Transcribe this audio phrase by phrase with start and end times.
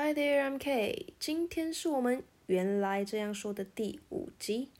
[0.00, 1.06] Hi there, I'm K。
[1.18, 4.70] 今天是我们原来这样说的第五集。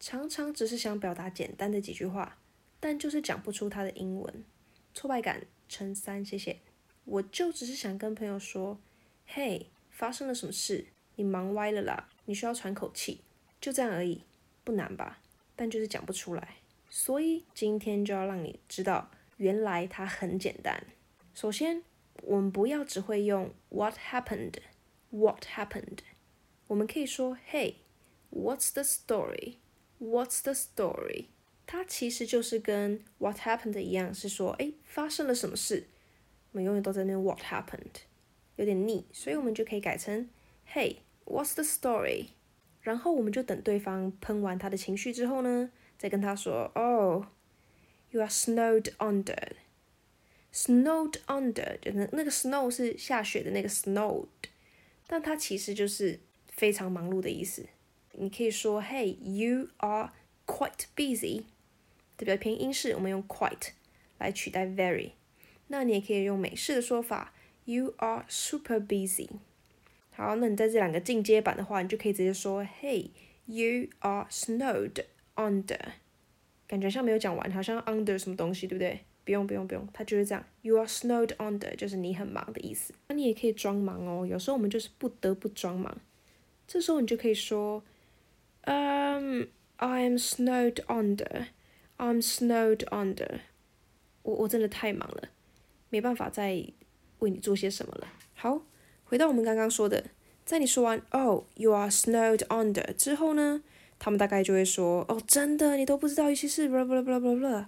[0.00, 2.38] 常常只是想表达简单的几句话，
[2.80, 4.44] 但就是讲不出它的英文。
[4.94, 6.56] 挫败感乘三，谢谢。
[7.04, 8.80] 我就只是想跟朋友说
[9.26, 10.86] 嘿发生了什么事？
[11.16, 13.20] 你忙歪了啦，你需要喘口气，
[13.60, 14.22] 就这样而已，
[14.64, 15.18] 不难吧？
[15.54, 16.56] 但就是讲不出来。
[16.88, 20.86] 所以今天就要让你知道，原来它很简单。
[21.34, 21.82] 首先。
[22.26, 25.98] 我们不要只会用 What happened？What happened？
[26.66, 31.26] 我们可以说 Hey，What's the story？What's the story？
[31.66, 35.86] 它其实就是跟 What happened 一样，是说哎发生了什么事。
[36.50, 38.02] 我们永远都在那 What happened，
[38.56, 40.28] 有点腻，所以我们就可以改成
[40.72, 42.30] Hey，What's the story？
[42.80, 49.52] 然后我们就等对方喷完他的情绪之后呢，再跟他说 Oh，you are snowed under。
[50.55, 54.27] Snowed under，就那那个 snow 是下雪的那个 snowed，
[55.07, 57.65] 但它其实就是非常忙碌的意思。
[58.13, 60.11] 你可以说，Hey，you are
[60.45, 61.43] quite busy，
[62.17, 63.69] 代表偏英式，我们用 quite
[64.17, 65.11] 来取代 very。
[65.67, 69.29] 那你也可以用美式的说法，You are super busy。
[70.11, 75.79] 好，那你在这两个进阶版的话，你就可以直接说，Hey，you are snowed under。
[76.67, 78.99] 感觉像没有讲完，好像 under 什么东西，对不对？
[79.26, 80.44] 不用不用不用，它就是这样。
[80.62, 82.94] You are snowed under，就是你很忙的意思。
[83.08, 85.98] 那你也可以装忙哦，有时候我们就是不得不装忙。
[86.68, 87.82] 这时候你就可以说
[88.62, 89.42] ，Um,
[89.78, 93.40] I'm snowed under，I am snowed under.
[94.22, 95.28] 我我真的太忙了，
[95.90, 96.64] 没办法再
[97.18, 98.06] 为你做些什么了。
[98.34, 98.62] 好，
[99.04, 100.04] 回到我们刚刚说的，
[100.44, 103.64] 在你说完 Oh, you are snowed under 之后呢，
[103.98, 107.66] 他们大概就会说，哦，真的，你都不知道，尤其是 blah blah blah blah blah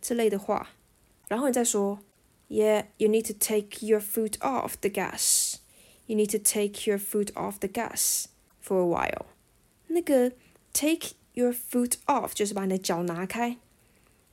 [0.00, 0.70] 之类的话。
[1.27, 1.99] 然后你再说，
[2.49, 5.55] Yeah, you need to take your foot off the gas.
[6.05, 8.25] You need to take your foot off the gas
[8.61, 9.27] for a while.
[9.87, 10.33] 那个
[10.73, 13.57] take your foot off 就是把你的脚拿开。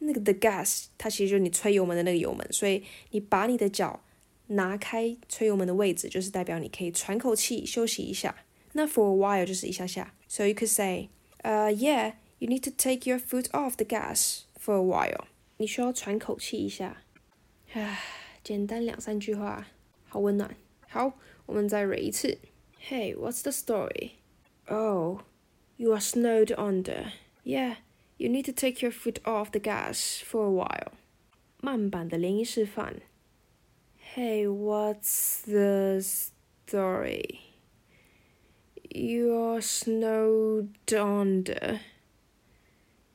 [0.01, 4.01] 那个 the gas 它其实就是你吹油门的那个油门，所以你把你的脚
[4.49, 8.35] 拿开吹油门的位置，就是代表你可以喘口气休息一下。
[8.73, 10.15] 那 for a while 就是一下下。
[10.29, 11.09] So you could say,
[11.43, 15.27] uh, yeah, you need to take your foot off the gas for a while.
[15.57, 17.03] 你需要喘口气一下，
[17.73, 18.01] 唉，
[18.43, 19.67] 简单两三句话，
[20.09, 20.57] 好温暖。
[20.89, 22.39] 好，我们再蕊一次。
[22.89, 24.13] Hey, what's the story?
[24.67, 25.23] Oh,
[25.77, 27.13] you are snowed under.
[27.45, 27.77] Yeah,
[28.17, 30.93] you need to take your foot off the gas for a while.
[31.61, 33.03] 慢版的连音示范。
[34.15, 37.41] Hey, what's the story?
[38.91, 41.81] You are snowed under.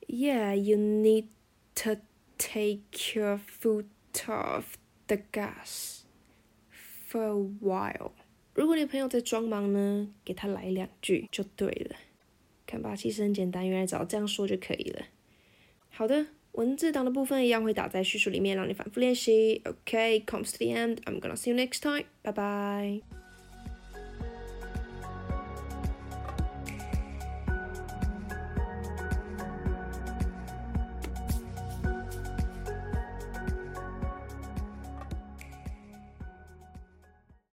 [0.07, 1.29] Yeah, you need
[1.75, 1.97] to
[2.38, 3.86] take your foot
[4.26, 4.76] off
[5.06, 6.02] the gas
[7.10, 8.12] for a while。
[8.54, 11.96] 如果你朋友在装忙呢，给他来两句就对了。
[12.66, 15.06] 看吧，其实很简单，原来只要这样说就可以了。
[15.90, 19.62] 好的，文字档的部分一样会打在叙述里面，让你反复练习。
[19.64, 20.96] OK，comes to the end.
[21.04, 22.04] I'm gonna see you next time.
[22.22, 23.17] Bye bye.